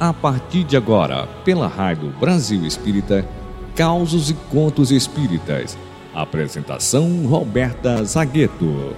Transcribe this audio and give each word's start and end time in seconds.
A 0.00 0.14
partir 0.14 0.64
de 0.64 0.78
agora, 0.78 1.26
pela 1.44 1.68
Rádio 1.68 2.08
Brasil 2.18 2.64
Espírita, 2.64 3.22
Causos 3.76 4.30
e 4.30 4.34
Contos 4.50 4.90
Espíritas. 4.90 5.76
Apresentação 6.14 7.26
Roberta 7.26 8.02
Zagueto. 8.02 8.96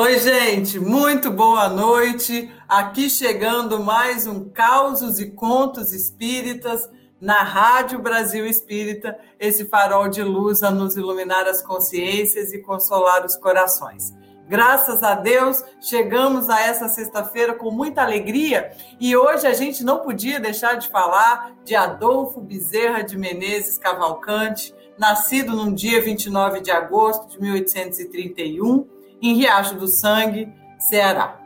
Oi, 0.00 0.16
gente, 0.20 0.78
muito 0.78 1.28
boa 1.28 1.68
noite. 1.68 2.48
Aqui 2.68 3.10
chegando 3.10 3.82
mais 3.82 4.28
um 4.28 4.48
Causos 4.48 5.18
e 5.18 5.28
Contos 5.32 5.92
Espíritas 5.92 6.88
na 7.20 7.42
Rádio 7.42 7.98
Brasil 7.98 8.46
Espírita, 8.46 9.18
esse 9.40 9.64
farol 9.64 10.08
de 10.08 10.22
luz 10.22 10.62
a 10.62 10.70
nos 10.70 10.96
iluminar 10.96 11.48
as 11.48 11.62
consciências 11.62 12.52
e 12.52 12.60
consolar 12.60 13.26
os 13.26 13.34
corações. 13.34 14.14
Graças 14.48 15.02
a 15.02 15.16
Deus, 15.16 15.64
chegamos 15.80 16.48
a 16.48 16.60
essa 16.60 16.88
sexta-feira 16.88 17.54
com 17.54 17.72
muita 17.72 18.00
alegria 18.00 18.70
e 19.00 19.16
hoje 19.16 19.48
a 19.48 19.52
gente 19.52 19.82
não 19.82 19.98
podia 19.98 20.38
deixar 20.38 20.74
de 20.74 20.88
falar 20.88 21.56
de 21.64 21.74
Adolfo 21.74 22.40
Bezerra 22.40 23.02
de 23.02 23.18
Menezes 23.18 23.76
Cavalcante, 23.76 24.72
nascido 24.96 25.56
no 25.56 25.74
dia 25.74 26.00
29 26.00 26.60
de 26.60 26.70
agosto 26.70 27.26
de 27.30 27.40
1831 27.42 28.97
em 29.20 29.34
Riacho 29.34 29.74
do 29.74 29.88
Sangue, 29.88 30.52
Ceará. 30.78 31.40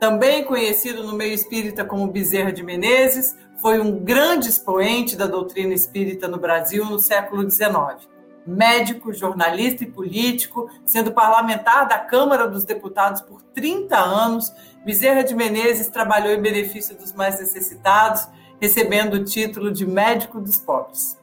Também 0.00 0.44
conhecido 0.44 1.04
no 1.04 1.12
meio 1.12 1.32
espírita 1.32 1.84
como 1.84 2.08
Bezerra 2.08 2.52
de 2.52 2.62
Menezes, 2.62 3.36
foi 3.62 3.78
um 3.78 4.00
grande 4.00 4.48
expoente 4.48 5.14
da 5.14 5.26
doutrina 5.26 5.72
espírita 5.72 6.26
no 6.26 6.38
Brasil 6.38 6.84
no 6.84 6.98
século 6.98 7.48
XIX. 7.48 8.08
Médico, 8.44 9.12
jornalista 9.12 9.84
e 9.84 9.86
político, 9.86 10.68
sendo 10.84 11.12
parlamentar 11.12 11.86
da 11.86 11.98
Câmara 11.98 12.48
dos 12.48 12.64
Deputados 12.64 13.20
por 13.20 13.40
30 13.40 13.96
anos, 13.96 14.52
Bezerra 14.84 15.22
de 15.22 15.32
Menezes 15.32 15.86
trabalhou 15.86 16.32
em 16.32 16.42
benefício 16.42 16.96
dos 16.96 17.12
mais 17.12 17.38
necessitados, 17.38 18.26
recebendo 18.60 19.14
o 19.14 19.24
título 19.24 19.70
de 19.70 19.86
médico 19.86 20.40
dos 20.40 20.58
pobres. 20.58 21.16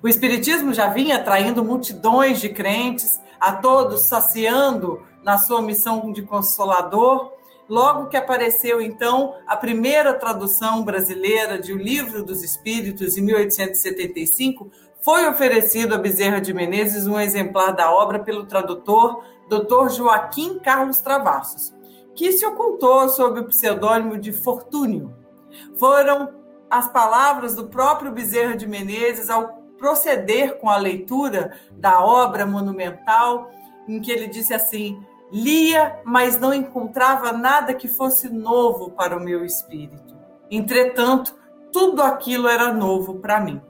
O 0.00 0.06
Espiritismo 0.06 0.72
já 0.72 0.86
vinha 0.86 1.16
atraindo 1.16 1.64
multidões 1.64 2.40
de 2.40 2.48
crentes, 2.48 3.20
a 3.40 3.52
todos, 3.52 4.08
saciando 4.08 5.02
na 5.22 5.38
sua 5.38 5.60
missão 5.62 6.12
de 6.12 6.22
consolador. 6.22 7.32
Logo 7.68 8.06
que 8.06 8.16
apareceu, 8.16 8.80
então, 8.80 9.34
a 9.46 9.56
primeira 9.56 10.14
tradução 10.14 10.84
brasileira 10.84 11.58
de 11.58 11.72
O 11.72 11.76
Livro 11.76 12.22
dos 12.22 12.42
Espíritos, 12.42 13.16
em 13.16 13.22
1875, 13.22 14.70
foi 15.02 15.26
oferecido 15.28 15.94
a 15.94 15.98
Bezerra 15.98 16.40
de 16.40 16.54
Menezes 16.54 17.06
um 17.06 17.18
exemplar 17.18 17.74
da 17.74 17.92
obra 17.92 18.20
pelo 18.20 18.46
tradutor 18.46 19.22
Dr. 19.48 19.90
Joaquim 19.90 20.58
Carlos 20.58 20.98
Travassos, 20.98 21.74
que 22.14 22.32
se 22.32 22.44
ocultou 22.46 23.08
sob 23.08 23.40
o 23.40 23.46
pseudônimo 23.46 24.18
de 24.18 24.32
Fortúnio. 24.32 25.14
Foram 25.76 26.34
as 26.70 26.88
palavras 26.88 27.54
do 27.54 27.68
próprio 27.68 28.12
Bezerra 28.12 28.56
de 28.56 28.66
Menezes 28.66 29.30
ao 29.30 29.65
proceder 29.78 30.58
com 30.58 30.68
a 30.68 30.76
leitura 30.76 31.52
da 31.72 32.04
obra 32.04 32.46
monumental, 32.46 33.50
em 33.88 34.00
que 34.00 34.10
ele 34.10 34.26
disse 34.26 34.54
assim: 34.54 35.00
lia, 35.30 36.00
mas 36.04 36.38
não 36.38 36.52
encontrava 36.52 37.32
nada 37.32 37.74
que 37.74 37.88
fosse 37.88 38.28
novo 38.28 38.90
para 38.90 39.16
o 39.16 39.22
meu 39.22 39.44
espírito. 39.44 40.16
Entretanto, 40.50 41.34
tudo 41.72 42.02
aquilo 42.02 42.48
era 42.48 42.72
novo 42.72 43.16
para 43.16 43.40
mim. 43.40 43.60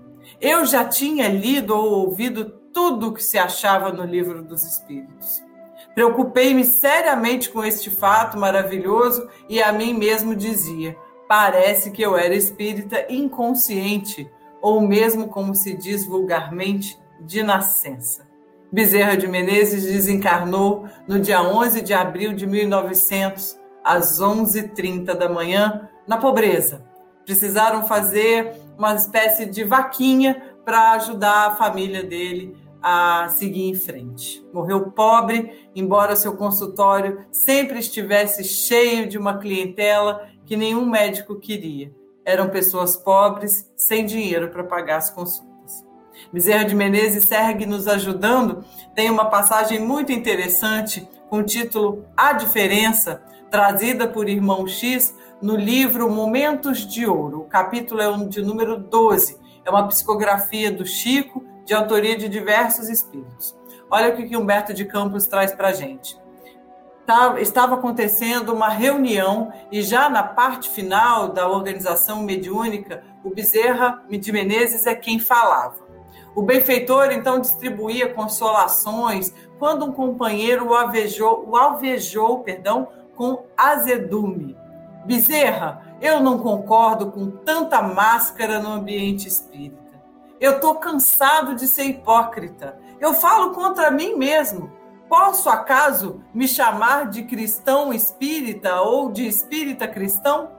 Eu 0.41 0.65
já 0.65 0.85
tinha 0.85 1.29
lido 1.29 1.75
ou 1.75 2.07
ouvido 2.07 2.45
tudo 2.73 3.09
o 3.09 3.13
que 3.13 3.23
se 3.23 3.39
achava 3.39 3.91
no 3.91 4.05
livro 4.05 4.43
dos 4.43 4.63
Espíritos. 4.63 5.43
Preocupei-me 5.95 6.63
seriamente 6.63 7.49
com 7.49 7.65
este 7.65 7.91
fato 7.91 8.37
maravilhoso 8.37 9.29
e 9.49 9.63
a 9.63 9.73
mim 9.73 9.95
mesmo 9.95 10.37
dizia: 10.37 10.95
parece 11.27 11.91
que 11.91 12.03
eu 12.03 12.17
era 12.17 12.35
espírita 12.35 13.07
inconsciente, 13.09 14.31
ou 14.67 14.81
mesmo, 14.81 15.29
como 15.29 15.55
se 15.55 15.75
diz 15.75 16.05
vulgarmente, 16.05 16.99
de 17.21 17.41
nascença. 17.41 18.27
Bezerra 18.73 19.17
de 19.17 19.29
Menezes 19.29 19.85
desencarnou 19.85 20.89
no 21.07 21.21
dia 21.21 21.41
11 21.41 21.83
de 21.83 21.95
abril 21.95 22.33
de 22.33 22.49
1900, 22.49 23.57
às 23.85 24.21
11h30 24.21 25.15
da 25.15 25.29
manhã, 25.29 25.89
na 26.05 26.17
pobreza. 26.17 26.85
Precisaram 27.25 27.87
fazer 27.87 28.57
uma 28.77 28.97
espécie 28.97 29.47
de 29.47 29.63
vaquinha 29.63 30.43
para 30.65 30.95
ajudar 30.95 31.47
a 31.47 31.55
família 31.55 32.03
dele 32.03 32.57
a 32.83 33.29
seguir 33.29 33.69
em 33.69 33.75
frente. 33.77 34.45
Morreu 34.53 34.91
pobre, 34.91 35.71
embora 35.77 36.17
seu 36.17 36.37
consultório 36.37 37.25
sempre 37.31 37.79
estivesse 37.79 38.43
cheio 38.43 39.09
de 39.09 39.17
uma 39.17 39.39
clientela 39.39 40.27
que 40.45 40.57
nenhum 40.57 40.85
médico 40.85 41.39
queria 41.39 41.95
eram 42.27 42.51
pessoas 42.51 42.97
pobres, 42.97 43.71
sem 43.77 44.05
dinheiro 44.05 44.49
para 44.49 44.65
pagar 44.65 44.97
as 44.97 45.09
consultas. 45.09 45.87
Bezerra 46.33 46.65
de 46.65 46.75
Menezes 46.75 47.25
segue 47.25 47.65
nos 47.65 47.87
ajudando, 47.87 48.65
tem 48.97 49.09
uma 49.09 49.27
passagem 49.27 49.79
muito 49.79 50.11
interessante 50.11 51.09
com 51.31 51.39
o 51.39 51.45
título 51.45 52.05
A 52.17 52.33
Diferença, 52.33 53.23
trazida 53.49 54.09
por 54.09 54.29
Irmão 54.29 54.67
X 54.67 55.15
no 55.41 55.55
livro 55.55 56.11
Momentos 56.11 56.85
de 56.85 57.07
Ouro. 57.07 57.43
O 57.43 57.45
capítulo 57.45 58.01
é 58.01 58.27
de 58.27 58.43
número 58.43 58.77
12, 58.77 59.39
é 59.65 59.71
uma 59.71 59.87
psicografia 59.87 60.73
do 60.73 60.85
Chico, 60.85 61.45
de 61.65 61.75
autoria 61.75 62.17
de 62.17 62.29
diversos 62.29 62.89
espíritos. 62.89 63.57
Olha 63.89 64.13
o 64.13 64.17
que 64.17 64.37
Humberto 64.37 64.75
de 64.75 64.85
Campos 64.85 65.27
traz 65.27 65.53
para 65.53 65.69
a 65.69 65.73
gente 65.73 66.19
estava 67.39 67.75
acontecendo 67.75 68.53
uma 68.53 68.69
reunião 68.69 69.53
e 69.71 69.83
já 69.83 70.09
na 70.09 70.23
parte 70.23 70.69
final 70.69 71.29
da 71.29 71.49
organização 71.49 72.23
mediúnica, 72.23 73.03
o 73.23 73.31
Bezerra 73.31 74.03
de 74.09 74.33
Menezes 74.33 74.87
é 74.87 74.95
quem 74.95 75.19
falava. 75.19 75.87
O 76.35 76.43
benfeitor 76.43 77.13
então 77.13 77.41
distribuía 77.41 78.13
consolações 78.13 79.33
quando 79.59 79.87
um 79.87 79.93
companheiro 79.93 80.69
o 80.69 80.75
alvejou, 80.75 81.49
o 81.49 81.57
alvejou 81.57 82.41
perdão, 82.41 82.89
com 83.15 83.47
azedume. 83.57 84.57
Bezerra, 85.07 85.97
eu 86.01 86.21
não 86.21 86.39
concordo 86.39 87.11
com 87.11 87.31
tanta 87.31 87.81
máscara 87.81 88.59
no 88.59 88.71
ambiente 88.71 89.27
espírita. 89.27 89.83
Eu 90.39 90.57
estou 90.57 90.75
cansado 90.75 91.55
de 91.55 91.67
ser 91.67 91.85
hipócrita. 91.85 92.79
Eu 93.01 93.15
falo 93.15 93.53
contra 93.53 93.91
mim 93.91 94.15
mesmo. 94.15 94.71
Posso 95.09 95.49
acaso 95.49 96.21
me 96.35 96.49
chamar 96.49 97.09
de 97.09 97.23
cristão 97.23 97.93
espírita 97.93 98.81
ou 98.81 99.13
de 99.13 99.27
espírita 99.27 99.87
cristão? 99.87 100.51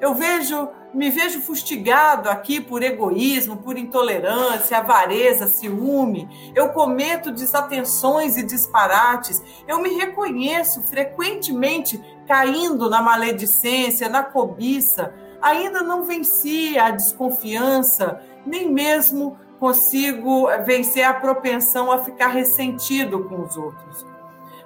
Eu 0.00 0.14
vejo, 0.14 0.68
me 0.92 1.10
vejo 1.10 1.40
fustigado 1.40 2.28
aqui 2.28 2.60
por 2.60 2.82
egoísmo, 2.82 3.56
por 3.56 3.76
intolerância, 3.76 4.78
avareza, 4.78 5.48
ciúme. 5.48 6.28
Eu 6.54 6.68
cometo 6.68 7.32
desatenções 7.32 8.36
e 8.36 8.44
disparates. 8.44 9.42
Eu 9.66 9.80
me 9.80 9.90
reconheço 9.94 10.82
frequentemente 10.82 12.00
caindo 12.28 12.88
na 12.88 13.02
maledicência, 13.02 14.08
na 14.08 14.22
cobiça. 14.22 15.12
Ainda 15.42 15.82
não 15.82 16.04
venci 16.04 16.78
a 16.78 16.90
desconfiança, 16.90 18.20
nem 18.46 18.70
mesmo 18.70 19.36
consigo 19.64 20.46
vencer 20.62 21.04
a 21.04 21.14
propensão 21.14 21.90
a 21.90 22.04
ficar 22.04 22.28
ressentido 22.28 23.24
com 23.24 23.40
os 23.40 23.56
outros. 23.56 24.04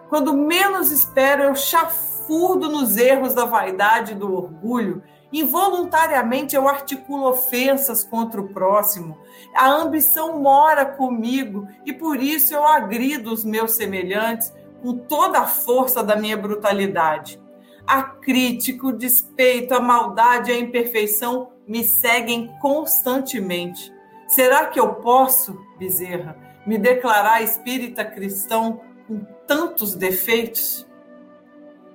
Quando 0.08 0.36
menos 0.36 0.90
espero, 0.90 1.44
eu 1.44 1.54
chafurdo 1.54 2.68
nos 2.68 2.96
erros 2.96 3.32
da 3.32 3.44
vaidade 3.44 4.10
e 4.10 4.16
do 4.16 4.34
orgulho. 4.34 5.00
Involuntariamente 5.32 6.56
eu 6.56 6.68
articulo 6.68 7.28
ofensas 7.28 8.02
contra 8.02 8.40
o 8.40 8.48
próximo. 8.48 9.16
A 9.54 9.70
ambição 9.70 10.40
mora 10.40 10.84
comigo 10.84 11.68
e 11.86 11.92
por 11.92 12.20
isso 12.20 12.52
eu 12.52 12.66
agrido 12.66 13.32
os 13.32 13.44
meus 13.44 13.76
semelhantes 13.76 14.52
com 14.82 14.94
toda 14.94 15.38
a 15.38 15.46
força 15.46 16.02
da 16.02 16.16
minha 16.16 16.36
brutalidade. 16.36 17.40
A 17.86 18.02
crítica, 18.02 18.88
o 18.88 18.92
despeito, 18.92 19.74
a 19.74 19.80
maldade 19.80 20.50
e 20.50 20.54
a 20.54 20.58
imperfeição 20.58 21.50
me 21.68 21.84
seguem 21.84 22.52
constantemente. 22.60 23.96
Será 24.28 24.66
que 24.66 24.78
eu 24.78 24.96
posso, 24.96 25.58
Bezerra, 25.78 26.36
me 26.66 26.76
declarar 26.76 27.42
espírita 27.42 28.04
cristão 28.04 28.82
com 29.06 29.20
tantos 29.46 29.94
defeitos? 29.94 30.86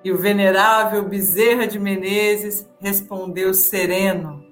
E 0.03 0.11
o 0.11 0.17
venerável 0.17 1.03
Bezerra 1.03 1.67
de 1.67 1.79
Menezes 1.79 2.67
respondeu 2.79 3.53
sereno: 3.53 4.43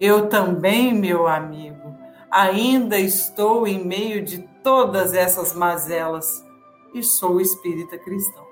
Eu 0.00 0.28
também, 0.28 0.92
meu 0.92 1.28
amigo, 1.28 1.94
ainda 2.28 2.98
estou 2.98 3.68
em 3.68 3.84
meio 3.84 4.20
de 4.20 4.38
todas 4.62 5.14
essas 5.14 5.54
mazelas 5.54 6.44
e 6.92 7.04
sou 7.04 7.40
espírita 7.40 7.96
cristão. 7.98 8.44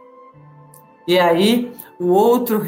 E 1.09 1.19
aí, 1.19 1.73
o 1.99 2.07
outro 2.07 2.63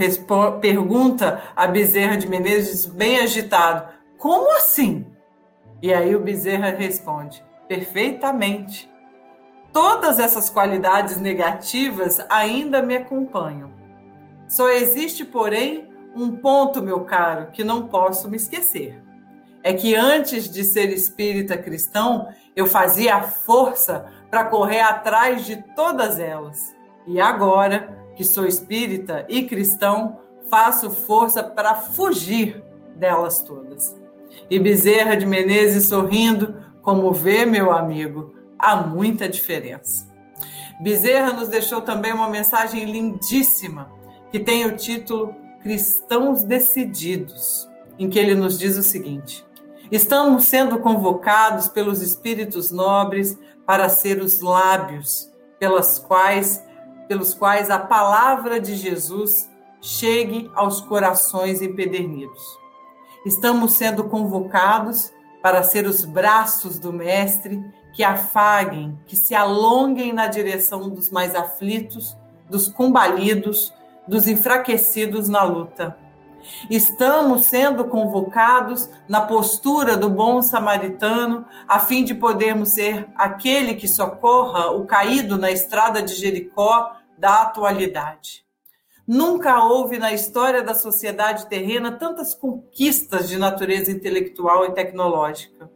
pergunta 0.60 1.42
a 1.54 1.66
Bezerra 1.68 2.16
de 2.16 2.28
Menezes, 2.28 2.86
bem 2.86 3.20
agitado: 3.20 3.88
Como 4.18 4.50
assim? 4.56 5.06
E 5.80 5.92
aí 5.92 6.14
o 6.14 6.20
Bezerra 6.20 6.70
responde: 6.70 7.44
Perfeitamente. 7.66 8.90
Todas 9.72 10.18
essas 10.18 10.48
qualidades 10.48 11.20
negativas 11.20 12.20
ainda 12.28 12.82
me 12.82 12.96
acompanham. 12.96 13.70
Só 14.48 14.68
existe, 14.70 15.24
porém, 15.24 15.88
um 16.16 16.36
ponto, 16.36 16.82
meu 16.82 17.00
caro, 17.04 17.50
que 17.52 17.62
não 17.62 17.86
posso 17.86 18.28
me 18.28 18.36
esquecer. 18.36 19.02
É 19.62 19.74
que 19.74 19.94
antes 19.94 20.50
de 20.50 20.64
ser 20.64 20.88
espírita 20.88 21.58
cristão, 21.58 22.28
eu 22.56 22.66
fazia 22.66 23.16
a 23.16 23.22
força 23.22 24.06
para 24.30 24.44
correr 24.44 24.80
atrás 24.80 25.44
de 25.44 25.56
todas 25.74 26.18
elas. 26.18 26.74
E 27.06 27.20
agora, 27.20 27.96
que 28.16 28.24
sou 28.24 28.46
espírita 28.46 29.26
e 29.28 29.44
cristão, 29.44 30.18
faço 30.48 30.90
força 30.90 31.42
para 31.42 31.74
fugir 31.74 32.62
delas 32.96 33.42
todas. 33.42 33.94
E 34.50 34.58
Bezerra 34.58 35.16
de 35.16 35.26
Menezes 35.26 35.88
sorrindo, 35.88 36.54
como 36.82 37.12
vê, 37.12 37.44
meu 37.44 37.72
amigo, 37.72 38.34
há 38.58 38.76
muita 38.76 39.28
diferença. 39.28 40.08
Bezerra 40.80 41.32
nos 41.32 41.48
deixou 41.48 41.80
também 41.80 42.12
uma 42.12 42.28
mensagem 42.28 42.84
lindíssima, 42.84 43.90
que 44.30 44.38
tem 44.38 44.64
o 44.66 44.76
título 44.76 45.34
Cristãos 45.62 46.44
Decididos, 46.44 47.68
em 47.98 48.08
que 48.08 48.18
ele 48.18 48.34
nos 48.34 48.58
diz 48.58 48.76
o 48.76 48.82
seguinte: 48.82 49.44
Estamos 49.90 50.44
sendo 50.44 50.78
convocados 50.78 51.68
pelos 51.68 52.00
espíritos 52.00 52.70
nobres 52.70 53.38
para 53.66 53.88
ser 53.88 54.20
os 54.20 54.40
lábios 54.40 55.30
pelas 55.58 55.98
quais 55.98 56.62
pelos 57.08 57.32
quais 57.32 57.70
a 57.70 57.78
palavra 57.78 58.60
de 58.60 58.76
Jesus 58.76 59.50
chegue 59.80 60.50
aos 60.54 60.82
corações 60.82 61.62
empedernidos. 61.62 62.42
Estamos 63.26 63.74
sendo 63.74 64.04
convocados 64.04 65.12
para 65.42 65.62
ser 65.62 65.86
os 65.86 66.04
braços 66.04 66.78
do 66.78 66.92
Mestre 66.92 67.64
que 67.92 68.04
afaguem, 68.04 68.98
que 69.06 69.16
se 69.16 69.34
alonguem 69.34 70.12
na 70.12 70.26
direção 70.28 70.88
dos 70.88 71.10
mais 71.10 71.34
aflitos, 71.34 72.16
dos 72.48 72.68
combalidos, 72.68 73.74
dos 74.06 74.28
enfraquecidos 74.28 75.28
na 75.28 75.42
luta. 75.42 75.96
Estamos 76.70 77.46
sendo 77.46 77.84
convocados 77.86 78.88
na 79.08 79.20
postura 79.20 79.96
do 79.96 80.08
bom 80.08 80.40
samaritano, 80.40 81.44
a 81.66 81.80
fim 81.80 82.04
de 82.04 82.14
podermos 82.14 82.70
ser 82.70 83.08
aquele 83.16 83.74
que 83.74 83.88
socorra 83.88 84.70
o 84.70 84.86
caído 84.86 85.36
na 85.36 85.50
estrada 85.50 86.00
de 86.00 86.14
Jericó 86.14 86.92
da 87.18 87.42
atualidade. 87.42 88.47
Nunca 89.08 89.64
houve 89.64 89.98
na 89.98 90.12
história 90.12 90.62
da 90.62 90.74
sociedade 90.74 91.46
terrena 91.46 91.92
tantas 91.92 92.34
conquistas 92.34 93.26
de 93.26 93.38
natureza 93.38 93.90
intelectual 93.90 94.66
e 94.66 94.74
tecnológica. 94.74 95.70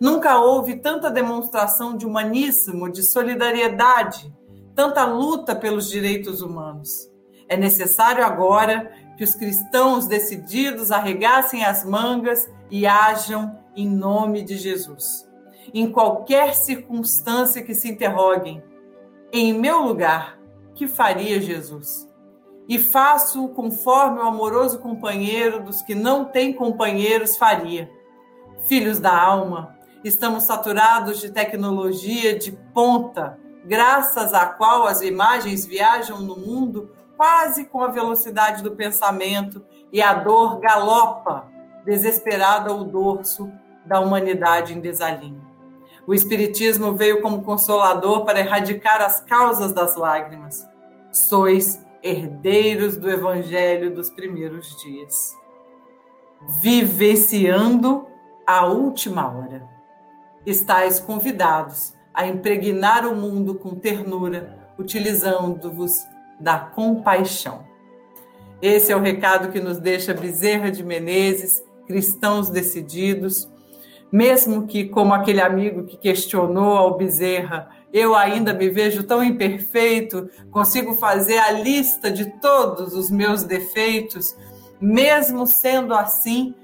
Nunca 0.00 0.40
houve 0.40 0.76
tanta 0.76 1.10
demonstração 1.10 1.94
de 1.94 2.06
humanismo, 2.06 2.90
de 2.90 3.02
solidariedade, 3.02 4.34
tanta 4.74 5.04
luta 5.04 5.54
pelos 5.54 5.90
direitos 5.90 6.40
humanos. 6.40 7.10
É 7.46 7.54
necessário 7.54 8.24
agora 8.24 8.90
que 9.14 9.24
os 9.24 9.34
cristãos 9.34 10.06
decididos 10.06 10.90
arregassem 10.90 11.62
as 11.62 11.84
mangas 11.84 12.50
e 12.70 12.86
hajam 12.86 13.58
em 13.76 13.86
nome 13.86 14.42
de 14.42 14.56
Jesus. 14.56 15.28
Em 15.74 15.92
qualquer 15.92 16.54
circunstância 16.54 17.62
que 17.62 17.74
se 17.74 17.90
interroguem, 17.90 18.62
em 19.30 19.52
meu 19.52 19.82
lugar, 19.82 20.40
que 20.74 20.88
faria 20.88 21.38
Jesus? 21.42 22.09
E 22.70 22.78
faço 22.78 23.48
conforme 23.48 24.20
o 24.20 24.22
amoroso 24.22 24.78
companheiro 24.78 25.60
dos 25.60 25.82
que 25.82 25.92
não 25.92 26.24
têm 26.24 26.52
companheiros 26.52 27.36
faria. 27.36 27.90
Filhos 28.64 29.00
da 29.00 29.12
alma, 29.12 29.76
estamos 30.04 30.44
saturados 30.44 31.18
de 31.18 31.32
tecnologia 31.32 32.38
de 32.38 32.52
ponta, 32.72 33.36
graças 33.64 34.32
à 34.32 34.46
qual 34.46 34.86
as 34.86 35.02
imagens 35.02 35.66
viajam 35.66 36.20
no 36.20 36.36
mundo 36.36 36.92
quase 37.16 37.64
com 37.64 37.82
a 37.82 37.88
velocidade 37.88 38.62
do 38.62 38.76
pensamento 38.76 39.60
e 39.92 40.00
a 40.00 40.14
dor 40.14 40.60
galopa, 40.60 41.48
desesperada 41.84 42.72
o 42.72 42.84
dorso 42.84 43.50
da 43.84 43.98
humanidade 43.98 44.74
em 44.74 44.80
desalinho. 44.80 45.44
O 46.06 46.14
Espiritismo 46.14 46.94
veio 46.94 47.20
como 47.20 47.42
consolador 47.42 48.24
para 48.24 48.38
erradicar 48.38 49.02
as 49.02 49.20
causas 49.22 49.72
das 49.72 49.96
lágrimas 49.96 50.70
sois 51.12 51.84
herdeiros 52.02 52.96
do 52.96 53.10
evangelho 53.10 53.94
dos 53.94 54.10
primeiros 54.10 54.76
dias, 54.82 55.36
vivenciando 56.60 58.06
a 58.46 58.66
última 58.66 59.28
hora. 59.28 59.68
Estais 60.44 60.98
convidados 60.98 61.94
a 62.14 62.26
impregnar 62.26 63.06
o 63.06 63.14
mundo 63.14 63.54
com 63.54 63.74
ternura, 63.74 64.58
utilizando-vos 64.78 66.00
da 66.38 66.58
compaixão. 66.58 67.64
Esse 68.62 68.92
é 68.92 68.96
o 68.96 69.00
recado 69.00 69.52
que 69.52 69.60
nos 69.60 69.78
deixa 69.78 70.14
Bezerra 70.14 70.70
de 70.70 70.82
Menezes, 70.82 71.62
cristãos 71.86 72.48
decididos, 72.50 73.48
mesmo 74.10 74.66
que, 74.66 74.86
como 74.86 75.14
aquele 75.14 75.40
amigo 75.40 75.84
que 75.84 75.96
questionou 75.96 76.76
ao 76.76 76.96
Bezerra, 76.96 77.68
eu 77.92 78.14
ainda 78.14 78.52
me 78.52 78.68
vejo 78.68 79.02
tão 79.02 79.22
imperfeito, 79.22 80.28
consigo 80.50 80.94
fazer 80.94 81.38
a 81.38 81.50
lista 81.52 82.10
de 82.10 82.26
todos 82.40 82.94
os 82.94 83.10
meus 83.10 83.42
defeitos, 83.42 84.36
mesmo 84.80 85.46
sendo 85.46 85.94
assim, 85.94 86.54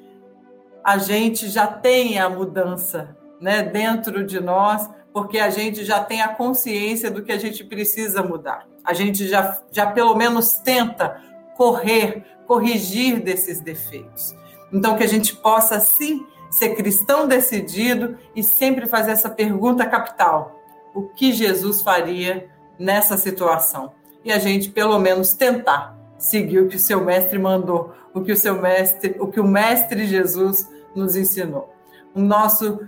a 0.83 0.99
gente 0.99 1.49
já 1.49 1.67
tem 1.67 2.19
a 2.19 2.29
mudança 2.29 3.17
né, 3.41 3.63
dentro 3.63 4.25
de 4.25 4.41
nós, 4.41 4.89
porque 5.13 5.39
a 5.39 5.51
gente 5.51 5.85
já 5.85 6.03
tem 6.03 6.23
a 6.23 6.29
consciência 6.29 7.11
do 7.11 7.23
que 7.23 7.33
a 7.33 7.39
gente 7.39 7.65
precisa 7.65 8.23
mudar. 8.23 8.67
A 8.85 8.93
gente 8.93 9.27
já, 9.27 9.59
já 9.73 9.87
pelo 9.87 10.15
menos 10.15 10.53
tenta 10.53 11.21
correr, 11.57 12.25
corrigir 12.47 13.21
desses 13.21 13.61
defeitos. 13.61 14.35
Então, 14.73 14.97
que 14.97 15.03
a 15.03 15.09
gente 15.09 15.35
possa, 15.35 15.81
sim, 15.81 16.25
ser 16.51 16.75
cristão 16.75 17.27
decidido 17.27 18.17
e 18.35 18.43
sempre 18.43 18.87
fazer 18.87 19.13
essa 19.13 19.31
pergunta 19.31 19.87
capital: 19.87 20.61
o 20.95 21.03
que 21.03 21.33
Jesus 21.33 21.83
faria 21.83 22.49
nessa 22.79 23.17
situação. 23.17 23.93
E 24.25 24.33
a 24.33 24.39
gente, 24.39 24.71
pelo 24.71 24.99
menos, 24.99 25.33
tentar 25.33 25.97
seguir 26.19 26.61
o 26.61 26.69
que 26.69 26.77
o 26.77 26.81
seu 26.81 27.05
mestre 27.05 27.39
mandou, 27.39 27.93
o 28.13 28.23
que 28.23 28.33
o 28.33 28.37
seu 28.37 28.61
mestre, 28.61 29.15
o 29.21 29.29
que 29.29 29.41
o 29.41 29.47
mestre 29.47 30.07
Jesus 30.07 30.69
nos 30.95 31.15
ensinou. 31.15 31.73
O 32.15 32.21
nosso 32.21 32.81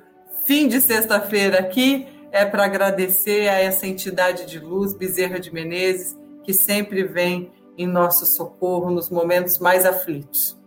fim 0.44 0.66
de 0.66 0.80
sexta-feira 0.80 1.58
aqui 1.58 2.08
é 2.32 2.44
para 2.44 2.64
agradecer 2.64 3.48
a 3.48 3.60
essa 3.60 3.86
entidade 3.86 4.46
de 4.46 4.58
luz, 4.58 4.94
Bezerra 4.94 5.38
de 5.38 5.52
Menezes, 5.52 6.16
que 6.42 6.52
sempre 6.52 7.04
vem 7.04 7.52
em 7.76 7.86
nosso 7.86 8.26
socorro 8.26 8.90
nos 8.90 9.08
momentos 9.08 9.58
mais 9.58 9.86
aflitos. 9.86 10.57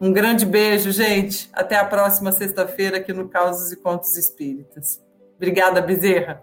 Um 0.00 0.12
grande 0.12 0.46
beijo, 0.46 0.90
gente. 0.90 1.50
Até 1.52 1.76
a 1.76 1.84
próxima 1.84 2.32
sexta-feira 2.32 2.96
aqui 2.96 3.12
no 3.12 3.28
Causos 3.28 3.70
e 3.70 3.76
Contos 3.76 4.16
Espíritas. 4.16 4.98
Obrigada, 5.36 5.82
Bezerra. 5.82 6.42